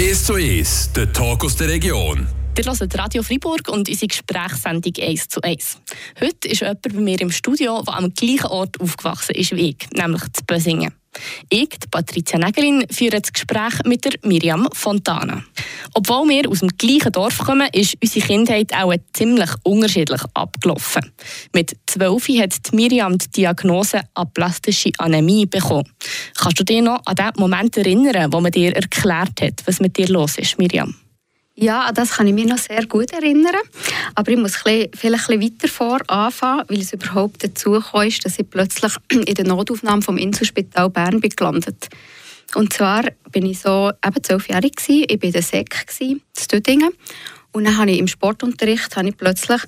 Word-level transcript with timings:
1 0.00 0.24
zu 0.24 0.32
1, 0.32 0.92
der 0.96 1.12
Talk 1.12 1.44
aus 1.44 1.56
der 1.56 1.68
Region. 1.68 2.26
Ihr 2.56 2.64
hört 2.64 2.98
Radio 2.98 3.22
Freiburg 3.22 3.68
und 3.68 3.86
unsere 3.86 4.06
Gesprächssendung 4.06 4.94
1 4.98 5.28
zu 5.28 5.42
1. 5.42 5.76
Heute 6.18 6.48
ist 6.48 6.62
jemand 6.62 6.80
bei 6.80 6.90
mir 6.94 7.20
im 7.20 7.30
Studio, 7.30 7.82
der 7.82 7.94
am 7.96 8.14
gleichen 8.14 8.46
Ort 8.46 8.80
aufgewachsen 8.80 9.34
ist 9.34 9.54
wie 9.54 9.68
ich, 9.68 9.90
nämlich 9.92 10.22
zu 10.32 10.42
Bösingen. 10.46 10.94
Ich, 11.48 11.68
Patricia 11.90 12.38
Nägelin, 12.38 12.86
führe 12.90 13.20
das 13.20 13.32
Gespräch 13.32 13.74
mit 13.84 14.04
der 14.04 14.12
Miriam 14.22 14.68
Fontana. 14.72 15.42
Obwohl 15.94 16.28
wir 16.28 16.48
aus 16.48 16.60
dem 16.60 16.68
gleichen 16.68 17.12
Dorf 17.12 17.38
kommen, 17.38 17.68
ist 17.72 17.96
unsere 18.00 18.26
Kindheit 18.26 18.72
auch 18.74 18.94
ziemlich 19.12 19.50
unterschiedlich 19.64 20.20
abgelaufen. 20.34 21.10
Mit 21.52 21.76
12 21.86 22.28
hat 22.40 22.72
Miriam 22.72 23.18
die 23.18 23.30
Diagnose 23.30 24.00
aplastische 24.14 24.90
Anämie 24.98 25.46
bekommen. 25.46 25.88
Kannst 26.38 26.60
du 26.60 26.64
dich 26.64 26.82
noch 26.82 27.00
an 27.04 27.16
den 27.16 27.30
Moment 27.36 27.76
erinnern, 27.76 28.32
wo 28.32 28.40
man 28.40 28.52
dir 28.52 28.74
erklärt 28.74 29.40
hat, 29.40 29.62
was 29.66 29.80
mit 29.80 29.96
dir 29.96 30.08
los 30.08 30.38
ist, 30.38 30.58
Miriam? 30.58 30.94
Ja, 31.56 31.92
das 31.92 32.12
kann 32.12 32.26
ich 32.26 32.32
mich 32.32 32.46
noch 32.46 32.56
sehr 32.56 32.86
gut 32.86 33.12
erinnern. 33.12 33.54
Aber 34.14 34.30
ich 34.30 34.38
muss 34.38 34.56
vielleicht 34.56 35.30
ein 35.30 35.40
weiter 35.40 35.68
vor 35.68 35.98
anfangen, 36.08 36.64
weil 36.68 36.80
es 36.80 36.92
überhaupt 36.92 37.44
dazu 37.44 37.80
kam, 37.80 38.08
dass 38.22 38.38
ich 38.38 38.50
plötzlich 38.50 38.92
in 39.10 39.34
der 39.34 39.46
Notaufnahme 39.46 40.02
vom 40.02 40.16
Inselspital 40.18 40.90
Bern 40.90 41.20
bin 41.20 41.30
gelandet 41.30 41.88
Und 42.54 42.72
zwar 42.72 43.04
bin 43.30 43.46
ich 43.46 43.60
so 43.60 43.90
eben 44.04 44.22
zwölfjährig 44.22 44.76
gewesen. 44.76 45.04
Ich 45.08 45.16
war 45.16 45.24
in 45.24 45.32
der 45.32 45.42
Sek 45.42 45.86
in 46.00 46.20
Stüdingen. 46.36 46.90
Und 47.52 47.64
dann 47.64 47.78
habe 47.78 47.90
ich 47.90 47.98
im 47.98 48.08
Sportunterricht 48.08 48.96
habe 48.96 49.08
ich 49.08 49.16
plötzlich 49.16 49.62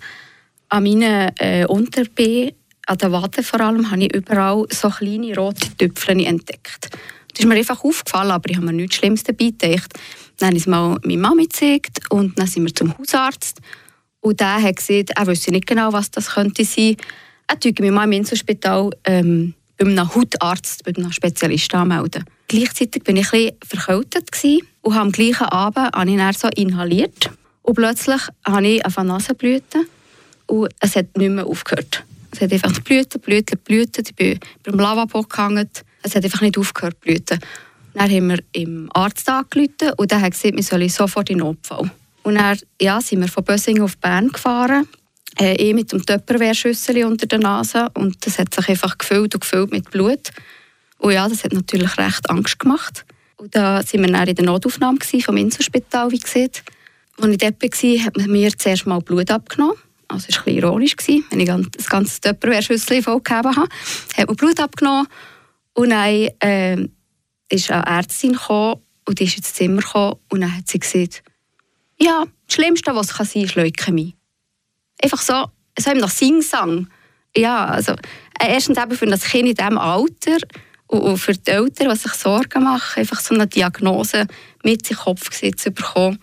an 0.69 0.85
meinen 0.85 1.31
äh, 1.39 1.67
Unterbeinen, 1.67 2.53
an 2.87 2.99
den 2.99 3.13
Waden 3.13 3.45
vor 3.45 3.61
allem, 3.61 3.91
habe 3.91 4.05
ich 4.05 4.15
überall 4.15 4.67
so 4.71 4.89
kleine 4.89 5.37
rote 5.37 5.77
Tüpfchen 5.77 6.21
entdeckt. 6.21 6.89
Das 7.33 7.41
ist 7.41 7.47
mir 7.47 7.55
einfach 7.55 7.83
aufgefallen, 7.83 8.31
aber 8.31 8.51
ich 8.51 8.57
habe 8.57 8.67
mir 8.67 8.73
nichts 8.73 8.97
Schlimmes 8.97 9.23
dabei 9.23 9.47
gedacht. 9.47 9.93
Dann 10.39 10.49
habe 10.49 10.57
ich 10.57 10.65
es 10.65 10.67
mal 10.67 10.99
meiner 11.03 11.21
Mama 11.21 11.43
gezeigt 11.43 12.01
und 12.11 12.39
dann 12.39 12.47
sind 12.47 12.65
wir 12.65 12.75
zum 12.75 12.97
Hausarzt. 12.97 13.61
Und 14.23 14.41
der 14.41 14.63
hat 14.63 14.77
gesagt, 14.77 15.11
er 15.15 15.27
wüsste 15.27 15.51
nicht 15.51 15.67
genau, 15.67 15.93
was 15.93 16.11
das 16.11 16.31
könnte 16.31 16.65
sein. 16.65 16.97
Er 17.49 17.57
würde 17.63 17.83
mich 17.83 17.93
mal 17.93 18.05
im 18.05 18.13
Inselspital 18.13 18.91
ähm, 19.05 19.53
bei 19.77 19.85
einem 19.85 20.15
Hautarzt, 20.15 20.85
bei 20.85 20.95
einem 20.97 21.13
Spezialisten 21.13 21.77
anmelden. 21.77 22.25
Gleichzeitig 22.49 23.03
war 23.07 23.15
ich 23.15 23.33
ein 23.33 23.53
verkältet 23.67 24.31
und 24.83 24.97
am 24.97 25.11
gleichen 25.11 25.47
Abend 25.47 25.95
habe 25.95 26.11
ich 26.11 26.39
so 26.39 26.49
inhaliert. 26.55 27.31
Und 27.63 27.75
plötzlich 27.75 28.21
habe 28.45 28.67
ich 28.67 28.85
eine 28.85 29.09
Nasenblüte 29.09 29.87
und 30.47 30.69
es 30.81 30.97
hat 30.97 31.17
nicht 31.17 31.31
mehr 31.31 31.47
aufgehört. 31.47 32.05
Es 32.31 32.41
hat 32.41 32.53
einfach 32.53 32.79
Blüten, 32.81 33.21
Blüten, 33.21 33.59
Blüten. 33.59 34.05
Ich 34.07 34.15
bin 34.15 34.39
beim 34.63 34.79
Lavabo 34.79 35.23
gehangen. 35.23 35.69
Es 36.03 36.15
hat 36.15 36.25
einfach 36.25 36.41
nicht 36.41 36.59
aufgehört, 36.59 37.01
Blüten. 37.01 37.41
Dann 37.95 38.11
haben 38.11 38.29
wir 38.29 38.39
im 38.53 38.89
Arzt 38.95 39.29
angerufen 39.29 39.93
und 39.97 40.11
der 40.11 40.21
hat 40.21 40.33
gesagt, 40.33 40.57
wir 40.57 40.63
sollen 40.63 40.89
sofort 40.89 41.29
in 41.31 41.39
Notfall. 41.39 41.91
Und 42.23 42.37
dann 42.37 42.59
ja, 42.81 43.01
sind 43.01 43.21
wir 43.21 43.29
von 43.29 43.45
Bösingen 43.45 43.83
auf 43.83 43.97
Bern 43.99 44.29
gefahren, 44.29 44.89
äh, 45.41 45.55
eh 45.55 45.75
mit 45.75 45.93
dem 45.93 46.05
Töpperwehrschüssel 46.05 47.05
unter 47.05 47.27
der 47.27 47.39
Nase 47.39 47.89
und 47.95 48.25
das 48.27 48.39
hat 48.39 48.55
sich 48.55 48.69
einfach 48.69 48.99
gefüllt 48.99 49.35
und 49.35 49.41
gefüllt 49.41 49.73
mit 49.73 49.91
Blut. 49.91 50.31
Und 50.99 51.13
ja, 51.13 51.29
das 51.29 51.43
hat 51.43 51.53
natürlich 51.53 51.99
recht 51.99 52.31
Angst 52.31 52.59
gemacht. 52.59 53.05
Und 53.37 53.57
da 53.57 53.83
sind 53.83 54.03
wir 54.03 54.13
dann 54.13 54.29
in 54.29 54.37
der 54.37 54.45
Notaufnahme 54.45 54.99
vom 55.21 55.37
Inselspital, 55.37 56.13
wie 56.13 56.19
gesagt. 56.19 56.63
Als 57.21 57.33
ich 57.33 57.39
dort 57.39 57.63
war, 57.63 58.07
hat 58.07 58.17
man 58.17 58.31
mir 58.31 58.57
zuerst 58.57 58.87
mal 58.87 59.01
Blut 59.01 59.31
abgenommen. 59.31 59.77
Also 60.07 60.27
es 60.29 60.37
war 60.37 60.47
ein 60.47 60.55
ironisch, 60.55 60.95
wenn 61.31 61.41
ich 61.41 61.51
das 61.77 61.89
ganze 61.89 62.21
Töpperwehrschüssel 62.21 63.03
vollgegeben 63.03 63.57
habe. 63.57 63.69
Hat 64.17 64.27
man 64.27 64.37
Blut 64.37 64.61
abgenommen 64.61 65.09
und 65.75 65.91
dann 65.91 66.29
äh, 66.41 66.89
ist 67.49 67.71
eine 67.71 67.87
Ärztin 67.87 68.33
gekommen 68.33 68.83
und 69.07 69.19
die 69.19 69.25
ist 69.25 69.39
ins 69.39 69.55
Zimmer 69.55 69.83
gekommen 69.83 70.17
und 70.31 70.41
dann 70.43 70.57
hat 70.57 70.69
sie 70.69 70.79
gesagt, 70.79 71.23
ja, 72.03 72.25
das 72.47 72.55
Schlimmste, 72.55 72.95
was 72.95 73.15
kann 73.15 73.27
sein, 73.27 73.43
ist 73.43 73.55
Leukämie. 73.55 74.15
Einfach 75.03 75.21
so, 75.21 75.47
so 75.79 75.93
nach 75.93 76.11
Sing-Sang. 76.11 76.89
Ja, 77.37 77.67
also 77.67 77.95
erstens 78.39 78.79
eben 78.79 78.97
für 78.97 79.07
das 79.07 79.25
Kind 79.25 79.49
in 79.49 79.55
diesem 79.55 79.79
Alter 79.79 80.39
und 80.87 81.17
für 81.19 81.33
die 81.33 81.51
Eltern, 81.51 81.91
die 81.91 81.97
sich 81.97 82.13
Sorgen 82.13 82.65
machen, 82.65 83.01
einfach 83.01 83.21
so 83.21 83.35
eine 83.35 83.47
Diagnose 83.47 84.27
mit 84.63 84.89
den 84.89 84.97
Kopf 84.97 85.31
zu 85.31 85.71
bekommen. 85.71 86.19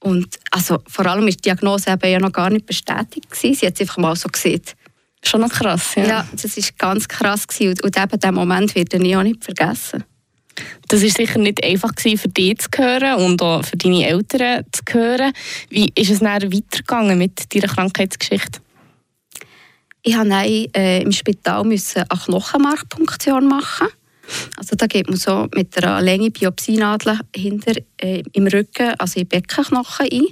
Und 0.00 0.38
also, 0.50 0.78
vor 0.86 1.06
allem 1.06 1.26
ist 1.28 1.38
die 1.38 1.50
Diagnose 1.50 1.90
eben 1.90 2.10
ja 2.10 2.18
noch 2.18 2.32
gar 2.32 2.50
nicht 2.50 2.66
bestätigt 2.66 3.30
gewesen. 3.30 3.54
Sie 3.54 3.66
hat 3.66 3.74
es 3.74 3.80
einfach 3.80 3.98
mal 3.98 4.16
so 4.16 4.28
gesehen. 4.28 4.62
Schon 5.22 5.40
noch 5.40 5.50
krass, 5.50 5.96
ja. 5.96 6.06
Ja, 6.06 6.28
das 6.32 6.56
war 6.56 6.64
ganz 6.78 7.08
krass 7.08 7.46
gewesen. 7.46 7.80
Und 7.82 7.96
eben 7.96 8.20
diesen 8.20 8.34
Moment 8.34 8.74
wird 8.74 8.94
ich 8.94 9.16
auch 9.16 9.22
nicht 9.22 9.44
vergessen. 9.44 10.04
Das 10.88 11.02
war 11.02 11.10
sicher 11.10 11.38
nicht 11.38 11.64
einfach 11.64 11.92
für 11.96 12.28
dich 12.28 12.58
zu 12.58 12.68
hören 12.76 13.24
und 13.24 13.42
auch 13.42 13.64
für 13.64 13.76
deine 13.76 14.06
Eltern 14.06 14.64
zu 14.72 14.82
hören. 14.92 15.32
Wie 15.68 15.90
ist 15.94 16.10
es 16.10 16.20
dann 16.20 16.42
weitergegangen 16.42 17.18
mit 17.18 17.54
deiner 17.54 17.68
Krankheitsgeschichte? 17.68 18.60
Ich 20.02 20.16
musste 20.16 20.68
äh, 20.76 21.02
im 21.02 21.10
Spital 21.10 21.64
müssen 21.64 22.04
eine 22.08 22.20
Knochenmarkpunktion 22.20 23.48
machen. 23.48 23.88
Also 24.56 24.76
da 24.76 24.86
geht 24.86 25.08
man 25.08 25.18
so 25.18 25.48
mit 25.54 25.76
einer 25.76 26.00
Länge 26.00 26.30
Biopsienadel 26.30 27.20
hinter 27.34 27.74
äh, 27.98 28.22
im 28.32 28.46
Rücken, 28.46 28.94
also 28.98 29.20
in 29.20 29.26
Beckenknochen 29.26 30.08
ein. 30.10 30.26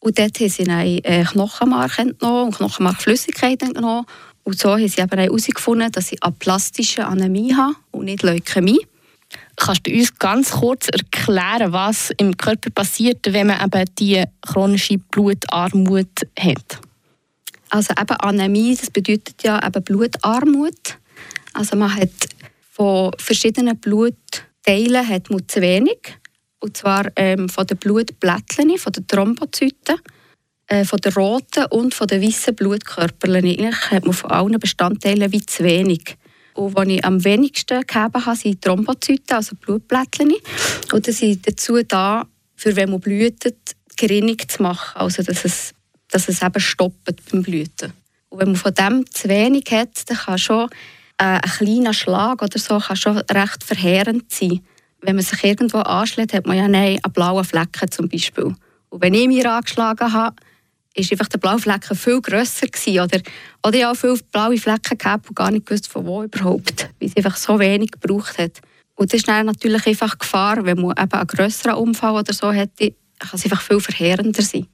Und 0.00 0.18
dort 0.18 0.40
haben 0.40 0.48
sie 0.48 0.64
dann 0.64 0.86
äh, 0.86 1.24
Knochenmark 1.24 1.98
entnommen 1.98 2.46
und 2.46 2.56
Knochenmarkflüssigkeit 2.56 3.62
entnommen. 3.62 4.06
Und 4.44 4.58
so 4.58 4.70
haben 4.70 4.88
sie 4.88 5.00
eben 5.00 5.18
herausgefunden, 5.18 5.92
dass 5.92 6.12
ich 6.12 6.22
aplastische 6.22 7.06
Anämie 7.06 7.54
habe 7.54 7.74
und 7.92 8.06
nicht 8.06 8.22
Leukämie. 8.22 8.80
Kannst 9.64 9.86
du 9.86 9.92
uns 9.92 10.18
ganz 10.18 10.50
kurz 10.50 10.88
erklären, 10.88 11.72
was 11.72 12.10
im 12.16 12.36
Körper 12.36 12.70
passiert, 12.70 13.20
wenn 13.32 13.46
man 13.46 13.64
eben 13.64 13.84
die 13.96 14.24
chronische 14.40 14.98
Blutarmut 14.98 16.26
hat? 16.36 16.80
Also 17.70 17.92
eben 17.92 18.16
Anämie, 18.16 18.74
das 18.74 18.90
bedeutet 18.90 19.40
ja 19.44 19.64
eben 19.64 19.84
Blutarmut. 19.84 20.98
Also 21.52 21.76
man 21.76 21.94
hat 21.94 22.10
von 22.72 23.12
verschiedenen 23.18 23.78
Blutteilen 23.78 25.08
hat 25.08 25.30
man 25.30 25.46
zu 25.46 25.60
wenig. 25.60 26.18
Und 26.58 26.76
zwar 26.76 27.06
ähm, 27.14 27.48
von 27.48 27.64
den 27.64 27.76
Blutblättchen, 27.76 28.76
von 28.78 28.92
den 28.92 29.06
Thrombozyten, 29.06 29.94
äh, 30.66 30.84
von 30.84 30.98
den 30.98 31.12
roten 31.12 31.66
und 31.66 31.94
von 31.94 32.08
den 32.08 32.20
weißen 32.20 32.56
Blutkörperchen. 32.56 33.44
Eigentlich 33.44 33.90
hat 33.92 34.06
man 34.06 34.12
von 34.12 34.32
allen 34.32 34.58
Bestandteilen 34.58 35.30
wie 35.30 35.46
zu 35.46 35.62
wenig. 35.62 36.16
Und 36.54 36.74
was 36.76 36.88
ich 36.88 37.04
am 37.04 37.24
wenigsten 37.24 37.80
gegeben 37.80 38.26
habe, 38.26 38.36
sind 38.36 38.62
Thrombozyten, 38.62 39.36
also 39.36 39.56
Blutblättchen. 39.56 40.34
Und 40.92 41.06
die 41.06 41.12
sind 41.12 41.46
dazu 41.46 41.82
da, 41.82 42.26
für 42.56 42.76
wenn 42.76 42.90
man 42.90 43.00
blutet, 43.00 43.56
Gerinnung 43.96 44.36
zu 44.46 44.62
machen, 44.62 44.96
also 45.00 45.22
dass 45.22 45.44
es, 45.44 45.72
dass 46.10 46.28
es 46.28 46.42
eben 46.42 46.60
stoppt 46.60 47.30
beim 47.30 47.42
Blüten. 47.42 47.92
Und 48.28 48.40
wenn 48.40 48.48
man 48.48 48.56
von 48.56 48.74
dem 48.74 49.04
zu 49.10 49.28
wenig 49.28 49.64
hat, 49.70 50.08
dann 50.08 50.16
kann 50.16 50.38
schon 50.38 50.68
äh, 51.18 51.24
ein 51.24 51.40
kleiner 51.42 51.94
Schlag 51.94 52.42
oder 52.42 52.58
so 52.58 52.78
kann 52.78 52.96
schon 52.96 53.18
recht 53.18 53.62
verheerend 53.62 54.32
sein. 54.32 54.60
Wenn 55.00 55.16
man 55.16 55.24
sich 55.24 55.42
irgendwo 55.44 55.78
anschlägt, 55.78 56.32
hat 56.32 56.46
man 56.46 56.56
ja 56.56 56.64
einen 56.64 57.00
blauen 57.12 57.44
Flecken 57.44 57.90
zum 57.90 58.08
Beispiel. 58.08 58.54
Und 58.88 59.02
wenn 59.02 59.14
ich 59.14 59.26
mich 59.26 59.46
angeschlagen 59.46 60.12
habe, 60.12 60.36
ist 60.94 61.12
einfach 61.12 61.28
der 61.28 61.38
blaue 61.38 61.58
Flecken 61.58 61.96
viel 61.96 62.20
grösser 62.20 62.66
gewesen. 62.66 63.00
Oder, 63.00 63.20
oder 63.66 63.78
ja, 63.78 63.94
viele 63.94 64.18
blaue 64.30 64.58
Flecken 64.58 64.98
gehabt 64.98 65.28
und 65.28 65.36
gar 65.36 65.50
nicht 65.50 65.66
gewusst, 65.66 65.88
von 65.88 66.06
wo 66.06 66.22
überhaupt, 66.22 66.88
weil 67.00 67.08
es 67.08 67.16
einfach 67.16 67.36
so 67.36 67.58
wenig 67.58 67.92
gebraucht 67.92 68.38
hat. 68.38 68.60
Und 68.94 69.12
das 69.12 69.18
ist 69.18 69.28
dann 69.28 69.46
natürlich 69.46 69.86
einfach 69.86 70.18
Gefahr, 70.18 70.64
wenn 70.64 70.80
man 70.80 70.94
eben 70.98 71.12
einen 71.12 71.26
grösseren 71.26 71.76
Unfall 71.76 72.14
oder 72.14 72.32
so 72.32 72.52
hätte, 72.52 72.94
kann 73.18 73.30
es 73.34 73.44
einfach 73.44 73.62
viel 73.62 73.80
verheerender 73.80 74.42
sein. 74.42 74.66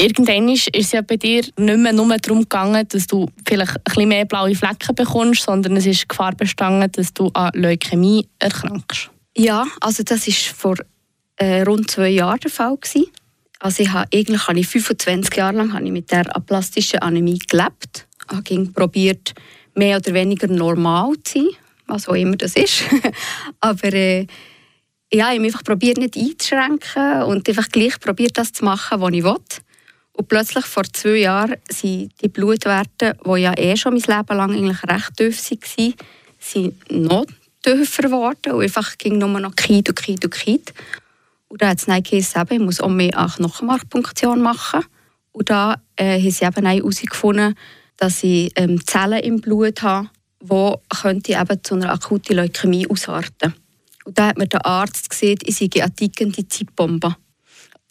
Irgendwann 0.00 0.48
ist 0.48 0.68
es 0.72 0.92
ja 0.92 1.02
bei 1.02 1.16
dir 1.16 1.42
nicht 1.42 1.78
mehr 1.78 1.92
nur 1.92 2.16
darum 2.16 2.42
gegangen, 2.42 2.86
dass 2.88 3.08
du 3.08 3.26
vielleicht 3.44 3.76
ein 3.76 3.82
bisschen 3.84 4.08
mehr 4.08 4.24
blaue 4.24 4.54
Flecken 4.54 4.94
bekommst, 4.94 5.42
sondern 5.42 5.76
es 5.76 5.86
ist 5.86 6.08
Gefahr 6.08 6.34
bestanden, 6.36 6.90
dass 6.92 7.12
du 7.12 7.30
an 7.34 7.50
Leukämie 7.54 8.28
erkrankst. 8.38 9.10
Ja, 9.36 9.66
also 9.80 10.04
das 10.04 10.26
war 10.26 10.54
vor 10.54 10.76
äh, 11.36 11.62
rund 11.62 11.90
zwei 11.90 12.10
Jahren 12.10 12.38
der 12.40 12.50
Fall. 12.50 12.76
Gewesen. 12.76 13.06
Also 13.58 13.82
ich 13.82 13.92
habe, 13.92 14.08
eigentlich 14.12 14.46
habe 14.46 14.60
ich 14.60 14.68
25 14.68 15.36
Jahre 15.36 15.56
lang 15.56 15.72
habe 15.72 15.84
ich 15.84 15.92
mit 15.92 16.10
der 16.10 16.34
aplastischen 16.34 17.00
Anämie 17.00 17.38
gelebt. 17.38 18.06
Ich 18.30 18.36
habe 18.56 18.66
probiert, 18.66 19.34
mehr 19.74 19.96
oder 19.96 20.14
weniger 20.14 20.46
normal 20.48 21.14
zu 21.24 21.38
sein, 21.38 21.48
was 21.86 22.08
auch 22.08 22.14
immer 22.14 22.36
das 22.36 22.54
ist. 22.54 22.84
Aber 23.60 23.92
äh, 23.92 24.26
ja, 25.12 25.30
ich 25.30 25.38
habe 25.38 25.44
einfach 25.44 25.64
probiert, 25.64 25.98
nicht 25.98 26.16
einzuschränken 26.16 27.22
und 27.22 27.48
einfach 27.48 27.68
gleich 27.68 27.98
probiert, 27.98 28.36
das 28.36 28.52
zu 28.52 28.64
machen, 28.64 29.00
was 29.00 29.12
ich 29.12 29.24
will. 29.24 29.36
Und 30.12 30.28
plötzlich, 30.28 30.66
vor 30.66 30.84
zwei 30.92 31.18
Jahren, 31.18 31.56
sind 31.70 32.12
die 32.20 32.28
Blutwerte, 32.28 33.16
die 33.24 33.40
ja 33.40 33.56
eh 33.56 33.76
schon 33.76 33.94
mein 33.94 34.02
Leben 34.02 34.36
lang 34.36 34.50
eigentlich 34.50 34.82
recht 34.82 35.16
tief 35.16 35.50
waren, 35.50 35.94
sind 36.38 36.90
noch 36.90 37.24
tiefer 37.62 38.02
geworden 38.02 38.52
und 38.52 38.62
einfach 38.62 38.98
ging 38.98 39.18
nur 39.18 39.28
noch 39.40 39.54
Kite 39.54 39.92
und 39.92 39.96
Kite 39.96 40.26
und 40.26 40.34
Kite. 40.34 40.72
Und 41.48 41.62
dann 41.62 41.70
hat 41.70 41.78
es 41.78 41.86
geheißen, 41.86 42.44
ich 42.50 42.58
muss 42.58 42.80
auch 42.80 42.88
mehr 42.88 43.18
eine 43.18 43.28
Knochenmarkpunktion 43.28 44.40
machen. 44.40 44.84
Und 45.32 45.50
da 45.50 45.76
äh, 45.96 46.20
haben 46.20 46.30
sie 46.30 46.44
eben 46.44 46.66
herausgefunden, 46.66 47.54
dass 47.96 48.22
ich 48.22 48.52
ähm, 48.56 48.84
Zellen 48.86 49.22
im 49.22 49.40
Blut 49.40 49.82
habe, 49.82 50.08
die 50.40 50.74
könnte 51.00 51.32
eben 51.32 51.64
zu 51.64 51.74
einer 51.74 51.92
akuten 51.92 52.36
Leukämie 52.36 52.88
ausarten 52.88 53.54
Und 54.04 54.18
da 54.18 54.28
hat 54.28 54.38
mir 54.38 54.46
der 54.46 54.64
Arzt 54.64 55.10
gesehen, 55.10 55.38
ich 55.42 55.56
sei 55.56 55.68
eine 55.82 55.94
tickende 55.94 56.46
Zeitbombe. 56.46 57.16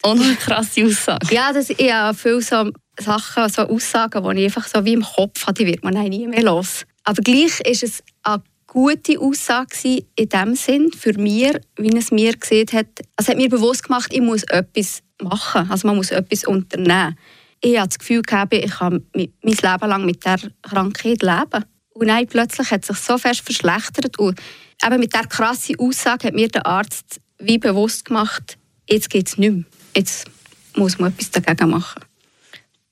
Und 0.02 0.22
eine 0.22 0.36
krasse 0.36 0.84
Aussage. 0.84 1.34
Ja, 1.34 1.52
das, 1.52 1.70
ich 1.70 1.92
habe 1.92 2.16
viele 2.16 2.40
so 2.40 2.70
Sachen, 2.98 3.48
so 3.48 3.62
Aussagen, 3.62 4.36
die 4.36 4.42
ich 4.42 4.56
einfach 4.56 4.68
so 4.68 4.84
wie 4.84 4.92
im 4.92 5.02
Kopf 5.02 5.46
habe, 5.46 5.54
die 5.54 5.66
wird 5.66 5.82
man 5.82 5.94
nie 5.94 6.26
mehr 6.26 6.42
los. 6.42 6.84
Aber 7.04 7.22
gleich 7.22 7.60
ist 7.60 7.82
es 7.82 8.02
eine 8.22 8.42
gute 8.68 9.18
Aussage 9.18 10.04
in 10.14 10.28
dem 10.28 10.54
Sinn 10.54 10.92
für 10.92 11.18
mich, 11.18 11.52
wie 11.76 11.96
es 11.96 12.12
mir 12.12 12.36
gesehen 12.36 12.68
hat. 12.72 12.86
Also 13.16 13.16
es 13.16 13.28
hat 13.28 13.36
mir 13.36 13.48
bewusst 13.48 13.82
gemacht, 13.82 14.12
ich 14.12 14.20
muss 14.20 14.44
etwas 14.44 15.02
machen, 15.20 15.68
also 15.68 15.88
man 15.88 15.96
muss 15.96 16.12
etwas 16.12 16.44
unternehmen. 16.44 17.18
Ich 17.60 17.76
habe 17.76 17.88
das 17.88 17.98
Gefühl 17.98 18.22
gehabt, 18.22 18.54
ich 18.54 18.70
kann 18.70 19.04
mein 19.14 19.32
Leben 19.42 19.88
lang 19.88 20.06
mit 20.06 20.24
dieser 20.24 20.50
Krankheit 20.62 21.22
leben. 21.22 21.64
Und 21.94 22.06
dann 22.06 22.26
plötzlich 22.28 22.70
hat 22.70 22.82
es 22.82 22.88
sich 22.88 22.98
so 22.98 23.18
fest 23.18 23.40
verschlechtert 23.40 24.16
und 24.20 24.38
eben 24.84 25.00
mit 25.00 25.12
dieser 25.12 25.26
krassen 25.26 25.80
Aussage 25.80 26.28
hat 26.28 26.34
mir 26.34 26.46
der 26.46 26.64
Arzt 26.64 27.20
wie 27.40 27.58
bewusst 27.58 28.04
gemacht, 28.04 28.58
jetzt 28.88 29.10
geht 29.10 29.28
es 29.28 29.38
nicht 29.38 29.52
mehr. 29.52 29.64
Jetzt 29.96 30.28
muss 30.76 30.98
man 30.98 31.12
etwas 31.12 31.30
dagegen 31.32 31.70
machen. 31.70 32.02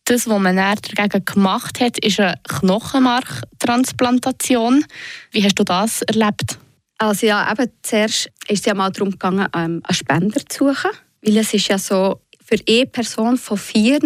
Das, 0.08 0.28
was 0.28 0.38
man 0.38 0.56
dagegen 0.56 1.24
gemacht 1.24 1.80
hat, 1.80 1.98
ist 1.98 2.20
eine 2.20 2.38
Knochenmarktransplantation. 2.44 4.84
Wie 5.32 5.42
hast 5.42 5.58
du 5.58 5.64
das 5.64 6.02
erlebt? 6.02 6.60
Also 6.96 7.26
ja, 7.26 7.50
eben 7.50 7.72
zuerst 7.82 8.30
ist 8.46 8.60
es 8.60 8.66
ja 8.66 8.74
mal 8.74 8.92
darum 8.92 9.10
gegangen, 9.10 9.48
ähm, 9.52 9.82
einen 9.82 9.84
Spender 9.90 10.40
zu 10.48 10.68
suchen. 10.68 10.92
Weil 11.22 11.38
es 11.38 11.52
ist 11.52 11.66
ja 11.66 11.76
so, 11.76 12.20
für 12.40 12.56
eine 12.68 12.86
Person 12.86 13.36
von 13.36 13.58
vier 13.58 13.98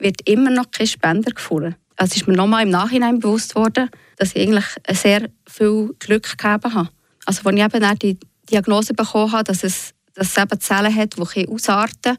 wird 0.00 0.28
immer 0.28 0.50
noch 0.50 0.72
kein 0.72 0.88
Spender 0.88 1.30
gefunden. 1.30 1.76
Also 1.94 2.16
ist 2.16 2.26
mir 2.26 2.34
nochmal 2.34 2.64
im 2.64 2.70
Nachhinein 2.70 3.20
bewusst 3.20 3.54
worden, 3.54 3.88
dass 4.16 4.34
ich 4.34 4.42
eigentlich 4.42 4.66
sehr 4.90 5.28
viel 5.48 5.94
Glück 6.00 6.36
gehabt 6.36 6.64
habe. 6.64 6.88
Also 7.24 7.42
als 7.44 7.56
ich 7.56 7.62
eben 7.62 7.80
dann 7.80 7.96
die 8.00 8.18
Diagnose 8.50 8.94
bekommen 8.94 9.30
habe, 9.30 9.44
dass 9.44 9.62
es, 9.62 9.94
dass 10.14 10.36
es 10.36 10.42
eben 10.42 10.60
Zellen 10.60 10.92
hat, 10.92 11.14
die 11.16 11.48
ausarten 11.48 12.16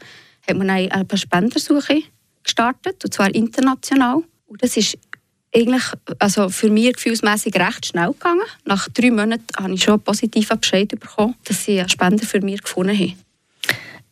hat 0.48 0.58
man 0.58 0.70
eine 0.70 1.06
Spendersuche 1.14 2.04
gestartet, 2.48 3.04
und 3.04 3.14
zwar 3.14 3.34
international. 3.34 4.24
Und 4.48 4.64
das 4.64 4.78
ist 4.78 4.98
eigentlich 5.56 5.84
also 6.20 6.50
für 6.50 6.70
mich 6.70 6.94
gefühlsmässig 6.94 7.56
recht 7.56 7.86
schnell 7.86 8.12
gegangen. 8.12 8.42
Nach 8.66 8.88
drei 8.90 9.12
Monaten 9.12 9.46
habe 9.58 9.74
ich 9.74 9.84
schon 9.84 9.96
einen 9.96 10.04
positiven 10.04 10.60
Bescheid 10.60 10.90
bekommen, 10.90 11.36
dass 11.46 11.64
sie 11.64 11.80
einen 11.80 11.90
Spender 11.90 12.26
für 12.26 12.42
mich 12.42 12.62
gefunden 12.62 12.98
haben. 12.98 13.18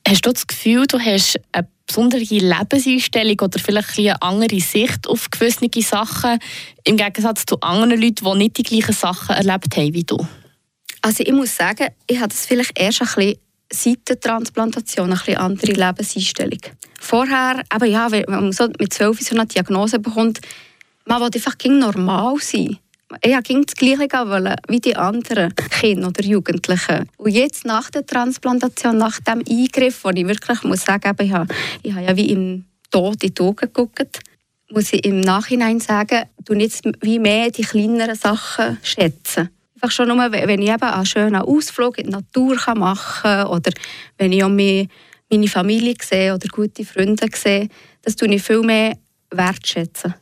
Hast 0.08 0.26
du 0.26 0.32
das 0.32 0.46
Gefühl, 0.46 0.86
du 0.86 1.00
hast 1.00 1.40
eine 1.52 1.68
besondere 1.88 2.22
Lebenseinstellung 2.22 3.40
oder 3.42 3.60
vielleicht 3.60 3.98
eine 3.98 4.22
andere 4.22 4.60
Sicht 4.60 5.08
auf 5.08 5.30
gewisse 5.30 5.68
Sachen 5.82 6.40
im 6.84 6.98
Gegensatz 6.98 7.46
zu 7.46 7.60
anderen 7.62 8.02
Leuten, 8.02 8.26
die 8.26 8.38
nicht 8.38 8.58
die 8.58 8.64
gleichen 8.64 8.94
Sachen 8.94 9.36
erlebt 9.36 9.76
haben 9.76 9.94
wie 9.94 10.04
du? 10.04 10.18
Also 11.02 11.24
ich 11.24 11.32
muss 11.32 11.56
sagen, 11.56 11.90
ich 12.08 12.18
habe 12.18 12.30
das 12.30 12.46
vielleicht 12.46 12.80
erst 12.80 13.02
ein 13.02 13.08
bisschen 13.08 13.40
seit 13.72 14.08
der 14.08 14.20
Transplantation 14.20 15.08
eine 15.08 15.16
bisschen 15.16 15.38
andere 15.38 15.72
Lebenseinstellung. 15.72 16.60
Vorher, 17.00 17.62
aber 17.70 17.86
ja, 17.86 18.12
wenn 18.12 18.26
man 18.28 18.52
so 18.52 18.68
mit 18.80 18.94
zwölf 18.94 19.20
so 19.22 19.36
eine 19.36 19.46
Diagnose 19.46 20.00
bekommt, 20.00 20.40
man 21.06 21.22
will 21.22 21.30
einfach 21.34 21.56
normal 21.66 22.38
sein. 22.40 22.78
Ich 23.22 23.32
wollte 23.32 23.66
das 23.66 23.76
Gleiche 23.76 24.58
wie 24.68 24.80
die 24.80 24.96
anderen 24.96 25.54
Kinder 25.56 26.08
oder 26.08 26.24
Jugendlichen. 26.24 27.08
Und 27.18 27.32
jetzt 27.32 27.66
nach 27.66 27.92
der 27.92 28.06
Transplantation, 28.06 28.98
nach 28.98 29.20
dem 29.20 29.44
Eingriff, 29.48 30.04
wo 30.04 30.10
ich 30.10 30.28
wirklich 30.28 30.64
muss 30.64 30.82
sagen, 30.82 31.16
ich 31.20 31.32
habe, 31.32 31.54
ich 31.84 31.94
habe 31.94 32.06
ja 32.06 32.16
wie 32.16 32.32
im 32.32 32.66
Tod 32.90 33.24
in 33.24 33.34
die 33.34 33.42
Augen 33.42 33.58
geguckt, 33.58 34.20
muss 34.72 34.92
ich 34.92 35.06
im 35.06 35.20
Nachhinein 35.20 35.80
sagen, 35.80 36.24
du 36.44 36.54
jetzt 36.56 36.84
wie 37.02 37.20
mehr 37.20 37.52
die 37.52 37.62
kleineren 37.62 38.16
Sachen 38.16 38.78
schätzen. 38.82 39.50
Einfach 39.86 39.98
schon 39.98 40.08
nur, 40.08 40.32
wenn 40.32 40.64
ich 40.64 40.70
eben 40.70 40.82
einen 40.82 41.06
schönen 41.06 41.36
Ausflug 41.36 42.00
in 42.00 42.06
die 42.06 42.14
Natur 42.14 42.58
machen 42.74 43.22
kann 43.22 43.46
oder 43.46 43.72
wenn 44.18 44.32
ich 44.32 44.44
auch 44.44 44.50
meine 44.50 45.48
Familie 45.48 45.94
sehe 46.02 46.34
oder 46.34 46.48
gute 46.48 46.84
Freunde 46.84 47.28
sehe, 47.36 47.70
das 48.02 48.16
tue 48.16 48.34
ich 48.34 48.42
viel 48.42 48.62
mehr 48.62 48.98
wertschätzen. 49.30 50.16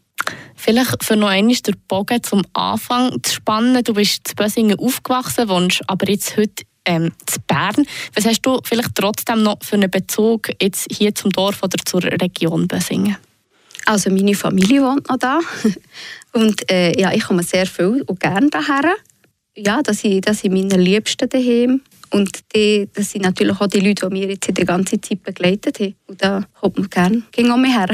Vielleicht 0.53 1.01
für 1.01 1.15
noch 1.15 1.29
einmal 1.29 1.55
den 1.55 1.75
Bogen 1.87 2.21
zum 2.23 2.41
Anfang 2.51 3.23
zu 3.23 3.35
spannen. 3.35 3.81
Du 3.85 3.93
bist 3.93 4.31
in 4.31 4.35
Bösingen 4.35 4.79
aufgewachsen, 4.79 5.47
wohnst 5.47 5.79
aber 5.87 6.09
jetzt 6.09 6.35
heute 6.35 6.65
ähm, 6.83 7.13
zu 7.25 7.39
Bern. 7.47 7.85
Was 8.15 8.25
hast 8.25 8.41
du 8.41 8.59
vielleicht 8.65 8.95
trotzdem 8.95 9.43
noch 9.43 9.59
für 9.63 9.77
einen 9.77 9.89
Bezug 9.89 10.49
jetzt 10.61 10.87
hier 10.91 11.15
zum 11.15 11.31
Dorf 11.31 11.63
oder 11.63 11.77
zur 11.85 12.03
Region 12.03 12.67
Bösingen? 12.67 13.15
Also 13.85 14.09
meine 14.09 14.35
Familie 14.35 14.81
wohnt 14.81 15.07
noch 15.07 15.17
da 15.17 15.39
und 16.33 16.69
äh, 16.69 16.99
ja, 16.99 17.13
ich 17.13 17.23
komme 17.23 17.43
sehr 17.43 17.65
viel 17.65 18.01
und 18.01 18.19
gerne 18.19 18.49
daher. 18.49 18.93
Ja, 19.55 19.81
das 19.83 19.99
sind, 19.99 20.27
das 20.27 20.39
sind 20.39 20.53
meine 20.53 20.81
Liebsten 20.81 21.29
daheim 21.29 21.81
und 22.09 22.39
die, 22.55 22.89
das 22.93 23.11
sind 23.11 23.21
natürlich 23.21 23.59
auch 23.61 23.67
die 23.67 23.81
Leute, 23.81 24.07
die 24.07 24.13
mir 24.13 24.27
jetzt 24.29 24.47
die 24.47 24.65
ganze 24.65 24.99
Zeit 24.99 25.21
begleitet 25.21 25.79
haben. 25.79 25.95
Und 26.07 26.23
da 26.23 26.43
kommt 26.59 26.79
man 26.79 26.89
gerne 26.89 27.23
gegen 27.31 27.61
mich 27.61 27.75
her. 27.75 27.89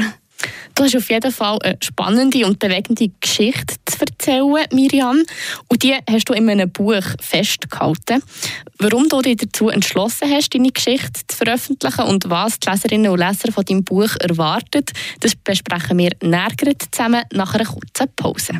Du 0.74 0.84
hast 0.84 0.96
auf 0.96 1.10
jeden 1.10 1.30
Fall 1.30 1.58
eine 1.62 1.76
spannende 1.82 2.46
und 2.46 2.58
bewegende 2.58 3.10
Geschichte 3.20 3.74
zu 3.84 4.00
erzählen, 4.00 4.64
Miriam. 4.72 5.22
Und 5.68 5.82
die 5.82 5.94
hast 6.08 6.30
du 6.30 6.32
in 6.32 6.48
einem 6.48 6.70
Buch 6.70 7.04
festgehalten. 7.20 8.22
Warum 8.78 9.10
du 9.10 9.20
dich 9.20 9.36
dazu 9.36 9.68
entschlossen 9.68 10.30
hast, 10.30 10.54
deine 10.54 10.70
Geschichte 10.70 11.20
zu 11.28 11.36
veröffentlichen 11.36 12.04
und 12.04 12.30
was 12.30 12.58
die 12.58 12.70
Leserinnen 12.70 13.10
und 13.10 13.18
Leser 13.18 13.52
von 13.52 13.66
deinem 13.66 13.84
Buch 13.84 14.16
erwartet, 14.18 14.92
das 15.20 15.34
besprechen 15.34 15.98
wir 15.98 16.12
näher 16.22 16.48
zusammen 16.90 17.24
nach 17.32 17.54
einer 17.54 17.66
kurzen 17.66 18.08
Pause. 18.16 18.54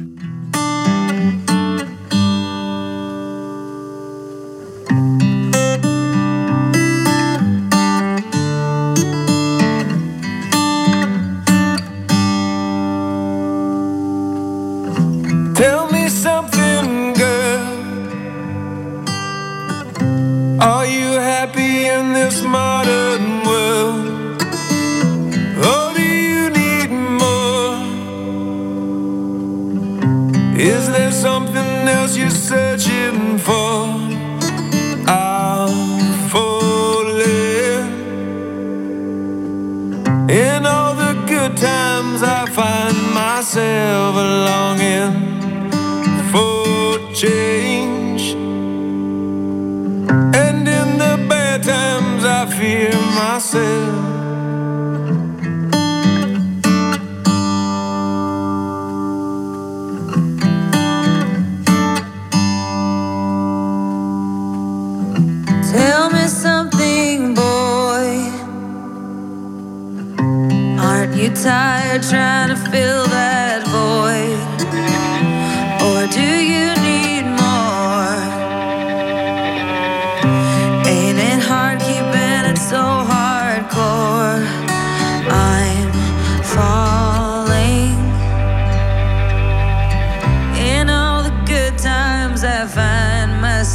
smarter. 22.30 23.09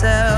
myself. 0.04 0.35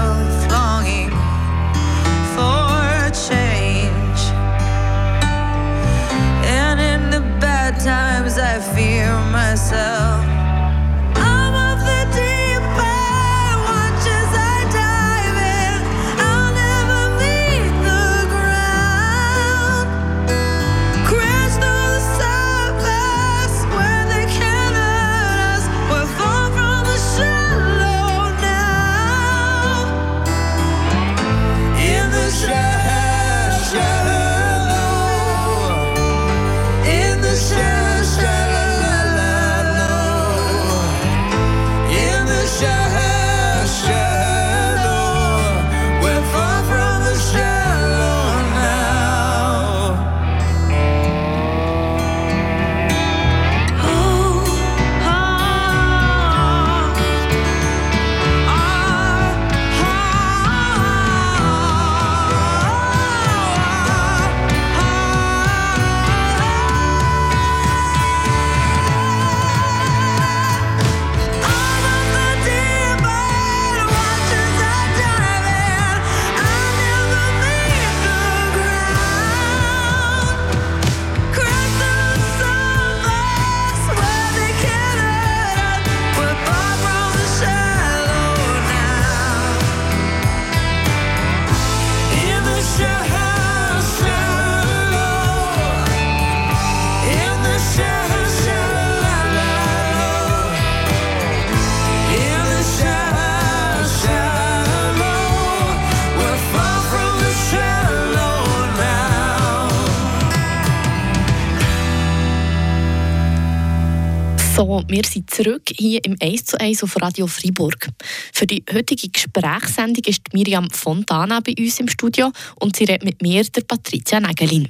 So, 114.57 114.81
wir 114.87 115.05
sind 115.05 115.29
zurück 115.29 115.69
hier 115.69 116.03
im 116.03 116.15
1 116.19 116.45
zu 116.45 116.59
1 116.59 116.81
auf 116.81 116.99
Radio 116.99 117.27
Freiburg. 117.27 117.89
Für 118.33 118.47
die 118.47 118.65
heutige 118.73 119.07
Gesprächssendung 119.07 120.03
ist 120.05 120.33
Miriam 120.33 120.67
Fontana 120.71 121.41
bei 121.41 121.53
uns 121.59 121.79
im 121.79 121.87
Studio 121.87 122.31
und 122.59 122.75
sie 122.75 122.85
redet 122.85 123.03
mit 123.03 123.21
mir, 123.21 123.43
der 123.43 123.61
Patricia 123.61 124.19
Nägelin. 124.19 124.67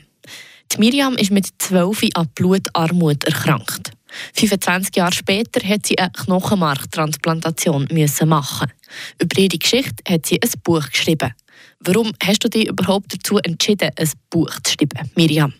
Die 0.74 0.80
Miriam 0.80 1.14
ist 1.14 1.32
mit 1.32 1.48
12 1.60 2.04
an 2.16 2.28
Blutarmut 2.36 3.24
erkrankt. 3.24 3.92
25 4.34 4.94
Jahre 4.94 5.14
später 5.14 5.66
hat 5.66 5.86
sie 5.86 5.98
eine 5.98 6.12
Knochenmarktransplantation 6.12 7.88
machen. 8.26 8.74
Über 9.22 9.42
ihre 9.42 9.58
Geschichte 9.58 10.04
hat 10.14 10.26
sie 10.26 10.42
ein 10.42 10.52
Buch 10.66 10.86
geschrieben. 10.90 11.32
Warum 11.80 12.12
hast 12.22 12.44
du 12.44 12.50
dich 12.50 12.68
überhaupt 12.68 13.14
dazu 13.14 13.38
entschieden, 13.38 13.92
ein 13.96 14.12
Buch 14.30 14.52
zu 14.66 14.74
schreiben, 14.74 15.10
Miriam? 15.16 15.54